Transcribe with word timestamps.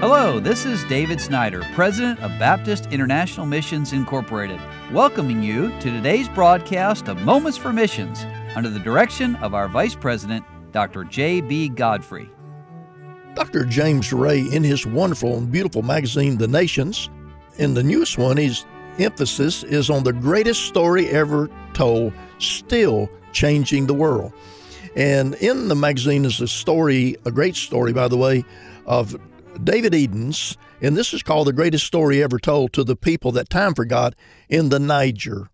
Hello, 0.00 0.40
this 0.40 0.64
is 0.64 0.82
David 0.84 1.20
Snyder, 1.20 1.62
President 1.74 2.18
of 2.20 2.30
Baptist 2.38 2.86
International 2.86 3.44
Missions 3.44 3.92
Incorporated, 3.92 4.58
welcoming 4.94 5.42
you 5.42 5.68
to 5.80 5.90
today's 5.90 6.26
broadcast 6.26 7.06
of 7.08 7.20
Moments 7.20 7.58
for 7.58 7.70
Missions 7.70 8.24
under 8.56 8.70
the 8.70 8.78
direction 8.78 9.36
of 9.36 9.52
our 9.52 9.68
Vice 9.68 9.94
President, 9.94 10.42
Dr. 10.72 11.04
J.B. 11.04 11.68
Godfrey. 11.68 12.30
Dr. 13.34 13.66
James 13.66 14.10
Ray, 14.10 14.40
in 14.40 14.64
his 14.64 14.86
wonderful 14.86 15.36
and 15.36 15.52
beautiful 15.52 15.82
magazine, 15.82 16.38
The 16.38 16.48
Nations, 16.48 17.10
in 17.58 17.74
the 17.74 17.82
newest 17.82 18.16
one, 18.16 18.38
his 18.38 18.64
emphasis 18.98 19.64
is 19.64 19.90
on 19.90 20.02
the 20.02 20.14
greatest 20.14 20.64
story 20.64 21.08
ever 21.08 21.50
told, 21.74 22.14
still 22.38 23.10
changing 23.32 23.86
the 23.86 23.92
world. 23.92 24.32
And 24.96 25.34
in 25.34 25.68
the 25.68 25.76
magazine 25.76 26.24
is 26.24 26.40
a 26.40 26.48
story, 26.48 27.16
a 27.26 27.30
great 27.30 27.54
story, 27.54 27.92
by 27.92 28.08
the 28.08 28.16
way, 28.16 28.46
of 28.86 29.14
David 29.62 29.94
Edens, 29.94 30.56
and 30.80 30.96
this 30.96 31.12
is 31.12 31.22
called 31.22 31.46
The 31.46 31.52
Greatest 31.52 31.86
Story 31.86 32.22
Ever 32.22 32.38
Told 32.38 32.72
to 32.72 32.84
the 32.84 32.96
People 32.96 33.32
That 33.32 33.50
Time 33.50 33.74
Forgot 33.74 34.14
in 34.48 34.70
the 34.70 34.78
Niger. 34.78 35.48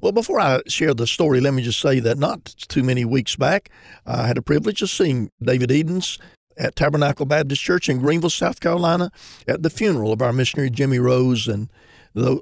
Well, 0.00 0.12
before 0.12 0.40
I 0.40 0.60
share 0.68 0.94
the 0.94 1.06
story, 1.06 1.40
let 1.40 1.54
me 1.54 1.62
just 1.62 1.80
say 1.80 2.00
that 2.00 2.18
not 2.18 2.44
too 2.44 2.82
many 2.82 3.04
weeks 3.04 3.36
back, 3.36 3.70
I 4.06 4.26
had 4.26 4.38
a 4.38 4.42
privilege 4.42 4.82
of 4.82 4.90
seeing 4.90 5.30
David 5.42 5.70
Edens 5.70 6.18
at 6.56 6.76
Tabernacle 6.76 7.26
Baptist 7.26 7.62
Church 7.62 7.88
in 7.88 7.98
Greenville, 7.98 8.30
South 8.30 8.60
Carolina, 8.60 9.10
at 9.48 9.62
the 9.62 9.70
funeral 9.70 10.12
of 10.12 10.22
our 10.22 10.32
missionary 10.32 10.70
Jimmy 10.70 10.98
Rose, 10.98 11.48
and 11.48 11.68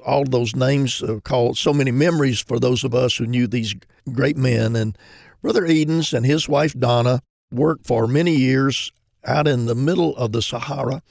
all 0.04 0.24
those 0.24 0.56
names 0.56 1.02
called 1.24 1.56
so 1.56 1.72
many 1.72 1.90
memories 1.90 2.40
for 2.40 2.58
those 2.58 2.84
of 2.84 2.94
us 2.94 3.16
who 3.16 3.26
knew 3.26 3.46
these 3.46 3.74
great 4.12 4.36
men. 4.36 4.74
And 4.76 4.98
Brother 5.42 5.64
Edens 5.64 6.12
and 6.12 6.26
his 6.26 6.48
wife 6.48 6.74
Donna 6.78 7.20
worked 7.52 7.86
for 7.86 8.06
many 8.06 8.34
years 8.36 8.92
out 9.24 9.46
in 9.46 9.66
the 9.66 9.74
middle 9.74 10.16
of 10.16 10.32
the 10.32 10.42
Sahara 10.42 11.02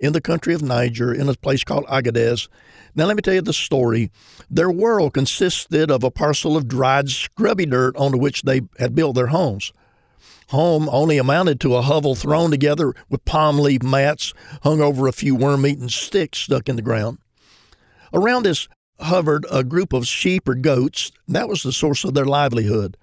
in 0.00 0.12
the 0.12 0.20
country 0.20 0.54
of 0.54 0.62
Niger 0.62 1.12
in 1.12 1.28
a 1.28 1.34
place 1.34 1.64
called 1.64 1.84
Agadez. 1.86 2.48
Now, 2.94 3.06
let 3.06 3.16
me 3.16 3.22
tell 3.22 3.34
you 3.34 3.42
the 3.42 3.52
story. 3.52 4.10
Their 4.50 4.70
world 4.70 5.14
consisted 5.14 5.90
of 5.90 6.04
a 6.04 6.10
parcel 6.10 6.56
of 6.56 6.68
dried, 6.68 7.08
scrubby 7.08 7.66
dirt 7.66 7.96
onto 7.96 8.18
which 8.18 8.42
they 8.42 8.62
had 8.78 8.94
built 8.94 9.16
their 9.16 9.28
homes. 9.28 9.72
Home 10.48 10.88
only 10.90 11.18
amounted 11.18 11.60
to 11.60 11.76
a 11.76 11.82
hovel 11.82 12.14
thrown 12.14 12.50
together 12.50 12.94
with 13.10 13.24
palm 13.24 13.58
leaf 13.58 13.82
mats 13.82 14.32
hung 14.62 14.80
over 14.80 15.06
a 15.06 15.12
few 15.12 15.34
worm 15.34 15.66
eaten 15.66 15.88
sticks 15.90 16.38
stuck 16.38 16.68
in 16.68 16.76
the 16.76 16.82
ground. 16.82 17.18
Around 18.14 18.44
this 18.44 18.66
hovered 19.00 19.44
a 19.50 19.62
group 19.62 19.92
of 19.92 20.06
sheep 20.06 20.48
or 20.48 20.54
goats. 20.54 21.12
That 21.28 21.48
was 21.48 21.62
the 21.62 21.72
source 21.72 22.02
of 22.04 22.14
their 22.14 22.24
livelihood. 22.24 22.96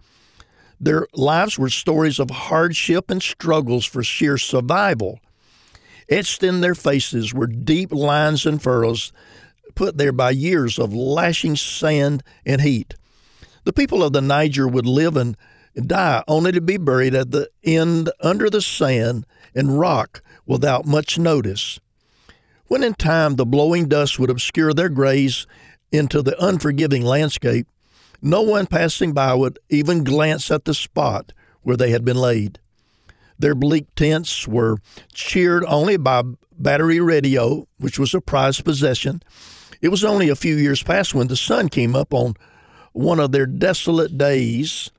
Their 0.80 1.08
lives 1.14 1.58
were 1.58 1.70
stories 1.70 2.20
of 2.20 2.30
hardship 2.30 3.10
and 3.10 3.22
struggles 3.22 3.86
for 3.86 4.04
sheer 4.04 4.38
survival. 4.38 5.20
Etched 6.10 6.44
in 6.44 6.62
their 6.62 6.76
faces 6.76 7.34
were 7.34 7.48
deep 7.48 7.92
lines 7.92 8.46
and 8.46 8.62
furrows 8.62 9.12
put 9.76 9.98
there 9.98 10.12
by 10.12 10.32
years 10.32 10.80
of 10.80 10.94
lashing 10.94 11.56
sand 11.56 12.24
and 12.46 12.62
heat. 12.62 12.94
The 13.66 13.74
people 13.74 14.04
of 14.04 14.14
the 14.14 14.22
Niger 14.22 14.68
would 14.68 14.86
live 14.86 15.18
and 15.18 15.36
die 15.86 16.24
only 16.28 16.52
to 16.54 16.62
be 16.62 16.78
buried 16.78 17.14
at 17.14 17.32
the 17.32 17.50
end 17.64 18.10
under 18.22 18.50
the 18.50 18.62
sand 18.62 19.26
and 19.54 19.80
rock 19.80 20.22
without 20.46 20.86
much 20.86 21.18
notice. 21.18 21.80
When 22.68 22.84
in 22.84 22.94
time 22.94 23.36
the 23.36 23.46
blowing 23.46 23.88
dust 23.88 24.18
would 24.18 24.30
obscure 24.30 24.74
their 24.74 24.90
graves 24.90 25.46
into 25.92 26.22
the 26.22 26.42
unforgiving 26.44 27.04
landscape, 27.04 27.68
no 28.22 28.42
one 28.42 28.68
passing 28.68 29.14
by 29.14 29.34
would 29.34 29.60
even 29.70 30.04
glance 30.04 30.52
at 30.52 30.66
the 30.66 30.74
spot 30.74 31.34
where 31.62 31.78
they 31.78 31.92
had 31.92 32.06
been 32.06 32.18
laid. 32.18 32.60
Their 33.38 33.56
bleak 33.56 33.94
tents 33.96 34.48
were 34.48 34.78
cheered 35.14 35.66
only 35.68 35.98
by 35.98 36.24
battery 36.58 37.00
radio, 37.00 37.68
which 37.78 38.00
was 38.00 38.14
a 38.14 38.22
prized 38.22 38.64
possession. 38.64 39.22
It 39.82 39.90
was 39.90 40.04
only 40.04 40.30
a 40.30 40.36
few 40.36 40.56
years 40.56 40.82
past 40.82 41.14
when 41.14 41.28
the 41.28 41.36
sun 41.36 41.70
came 41.70 41.96
up 41.96 42.14
on 42.14 42.36
one 42.94 43.20
of 43.20 43.32
their 43.32 43.46
desolate 43.46 44.18
days 44.18 44.90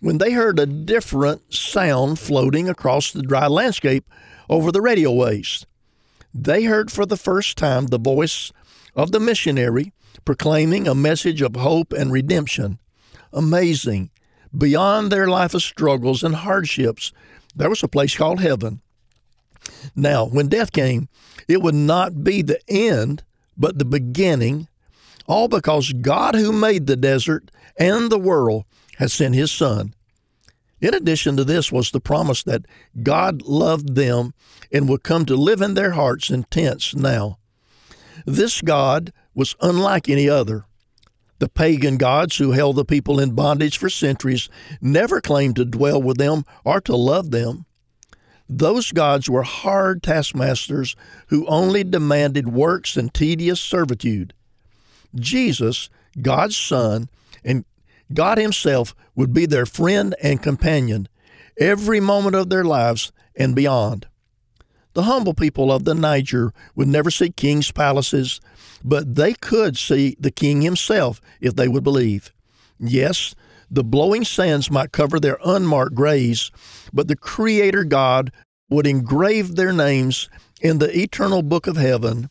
when 0.00 0.18
they 0.18 0.32
heard 0.32 0.58
a 0.58 0.66
different 0.66 1.52
sound 1.52 2.18
floating 2.18 2.68
across 2.68 3.12
the 3.12 3.22
dry 3.22 3.46
landscape 3.46 4.04
over 4.48 4.72
the 4.72 4.80
radio 4.80 5.12
waves. 5.12 5.66
They 6.34 6.64
heard 6.64 6.90
for 6.90 7.06
the 7.06 7.16
first 7.16 7.56
time 7.56 7.86
the 7.86 7.98
voice 7.98 8.52
of 8.98 9.12
the 9.12 9.20
missionary 9.20 9.92
proclaiming 10.24 10.88
a 10.88 10.94
message 10.94 11.40
of 11.40 11.54
hope 11.54 11.92
and 11.92 12.12
redemption. 12.12 12.78
Amazing. 13.32 14.10
Beyond 14.56 15.12
their 15.12 15.28
life 15.28 15.54
of 15.54 15.62
struggles 15.62 16.24
and 16.24 16.34
hardships, 16.34 17.12
there 17.54 17.70
was 17.70 17.82
a 17.82 17.88
place 17.88 18.16
called 18.16 18.40
heaven. 18.40 18.80
Now, 19.94 20.26
when 20.26 20.48
death 20.48 20.72
came, 20.72 21.08
it 21.46 21.62
would 21.62 21.76
not 21.76 22.24
be 22.24 22.42
the 22.42 22.60
end, 22.68 23.22
but 23.56 23.78
the 23.78 23.84
beginning, 23.84 24.66
all 25.26 25.46
because 25.46 25.92
God, 25.92 26.34
who 26.34 26.52
made 26.52 26.86
the 26.86 26.96
desert 26.96 27.50
and 27.78 28.10
the 28.10 28.18
world, 28.18 28.64
had 28.96 29.12
sent 29.12 29.36
his 29.36 29.52
Son. 29.52 29.94
In 30.80 30.94
addition 30.94 31.36
to 31.36 31.44
this 31.44 31.70
was 31.70 31.90
the 31.90 32.00
promise 32.00 32.42
that 32.44 32.66
God 33.02 33.42
loved 33.42 33.94
them 33.94 34.34
and 34.72 34.88
would 34.88 35.02
come 35.04 35.24
to 35.26 35.36
live 35.36 35.60
in 35.60 35.74
their 35.74 35.92
hearts 35.92 36.30
and 36.30 36.50
tents 36.50 36.94
now. 36.94 37.37
This 38.28 38.60
God 38.60 39.10
was 39.34 39.56
unlike 39.62 40.06
any 40.06 40.28
other. 40.28 40.66
The 41.38 41.48
pagan 41.48 41.96
gods 41.96 42.36
who 42.36 42.50
held 42.50 42.76
the 42.76 42.84
people 42.84 43.18
in 43.18 43.30
bondage 43.30 43.78
for 43.78 43.88
centuries 43.88 44.50
never 44.82 45.22
claimed 45.22 45.56
to 45.56 45.64
dwell 45.64 46.02
with 46.02 46.18
them 46.18 46.44
or 46.62 46.82
to 46.82 46.94
love 46.94 47.30
them. 47.30 47.64
Those 48.46 48.92
gods 48.92 49.30
were 49.30 49.44
hard 49.44 50.02
taskmasters 50.02 50.94
who 51.28 51.46
only 51.46 51.84
demanded 51.84 52.52
works 52.52 52.98
and 52.98 53.14
tedious 53.14 53.60
servitude. 53.60 54.34
Jesus, 55.14 55.88
God's 56.20 56.56
Son, 56.56 57.08
and 57.42 57.64
God 58.12 58.36
Himself 58.36 58.94
would 59.14 59.32
be 59.32 59.46
their 59.46 59.64
friend 59.64 60.14
and 60.22 60.42
companion 60.42 61.08
every 61.58 61.98
moment 61.98 62.34
of 62.34 62.50
their 62.50 62.64
lives 62.64 63.10
and 63.34 63.54
beyond. 63.54 64.06
The 64.94 65.04
humble 65.04 65.34
people 65.34 65.70
of 65.70 65.84
the 65.84 65.94
Niger 65.94 66.52
would 66.74 66.88
never 66.88 67.10
see 67.10 67.30
kings' 67.30 67.70
palaces, 67.70 68.40
but 68.84 69.14
they 69.14 69.34
could 69.34 69.76
see 69.76 70.16
the 70.18 70.30
king 70.30 70.62
himself 70.62 71.20
if 71.40 71.54
they 71.54 71.68
would 71.68 71.84
believe. 71.84 72.32
Yes, 72.78 73.34
the 73.70 73.84
blowing 73.84 74.24
sands 74.24 74.70
might 74.70 74.92
cover 74.92 75.20
their 75.20 75.38
unmarked 75.44 75.94
graves, 75.94 76.50
but 76.92 77.08
the 77.08 77.16
Creator 77.16 77.84
God 77.84 78.32
would 78.70 78.86
engrave 78.86 79.56
their 79.56 79.72
names 79.72 80.28
in 80.60 80.78
the 80.78 80.96
eternal 80.98 81.42
book 81.42 81.66
of 81.66 81.76
heaven. 81.76 82.30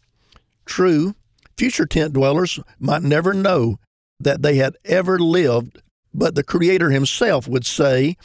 True, 0.66 1.16
future 1.58 1.86
tent 1.86 2.14
dwellers 2.14 2.60
might 2.80 3.04
never 3.04 3.34
know 3.34 3.80
that 4.20 4.42
they 4.42 4.56
had 4.56 4.78
ever 4.86 5.20
lived, 5.20 5.82
but 6.14 6.36
the 6.36 6.44
Creator 6.44 6.90
Himself 6.90 7.48
would 7.48 7.66
say, 7.66 8.18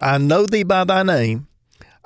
I 0.00 0.18
know 0.18 0.46
thee 0.46 0.64
by 0.64 0.84
thy 0.84 1.02
name. 1.02 1.48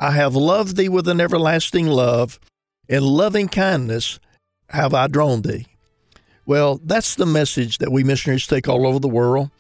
I 0.03 0.13
have 0.13 0.35
loved 0.35 0.77
thee 0.77 0.89
with 0.89 1.07
an 1.09 1.21
everlasting 1.21 1.87
love, 1.87 2.41
and 2.89 3.05
loving 3.05 3.49
kindness 3.49 4.19
have 4.71 4.95
I 4.95 5.09
drawn 5.09 5.43
thee. 5.43 5.67
Well, 6.47 6.81
that's 6.83 7.17
the 7.17 7.27
message 7.27 7.79
that 7.79 7.93
we 7.93 8.03
missionaries 8.03 8.47
take 8.47 8.67
all 8.67 8.87
over 8.87 8.99
the 8.99 9.09
world. 9.09 9.51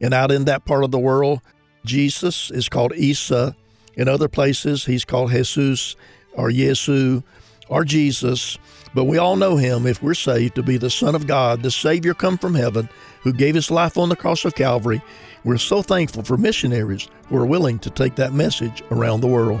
And 0.00 0.14
out 0.14 0.30
in 0.30 0.44
that 0.44 0.64
part 0.64 0.84
of 0.84 0.92
the 0.92 1.00
world, 1.00 1.40
Jesus 1.84 2.48
is 2.52 2.68
called 2.68 2.92
Isa. 2.94 3.56
In 3.94 4.06
other 4.06 4.28
places, 4.28 4.84
he's 4.84 5.04
called 5.04 5.32
Jesus 5.32 5.96
or 6.34 6.48
Yesu 6.48 7.24
or 7.68 7.84
Jesus. 7.84 8.56
But 8.94 9.04
we 9.04 9.18
all 9.18 9.34
know 9.34 9.56
him, 9.56 9.84
if 9.84 10.00
we're 10.00 10.14
saved, 10.14 10.54
to 10.54 10.62
be 10.62 10.76
the 10.76 10.90
Son 10.90 11.16
of 11.16 11.26
God, 11.26 11.64
the 11.64 11.72
Savior 11.72 12.14
come 12.14 12.38
from 12.38 12.54
heaven, 12.54 12.88
who 13.22 13.32
gave 13.32 13.56
his 13.56 13.70
life 13.70 13.98
on 13.98 14.10
the 14.10 14.16
cross 14.16 14.44
of 14.44 14.54
Calvary. 14.54 15.02
We're 15.42 15.58
so 15.58 15.82
thankful 15.82 16.22
for 16.22 16.36
missionaries 16.36 17.08
who 17.26 17.36
are 17.36 17.46
willing 17.46 17.80
to 17.80 17.90
take 17.90 18.14
that 18.14 18.32
message 18.32 18.84
around 18.92 19.22
the 19.22 19.26
world. 19.26 19.60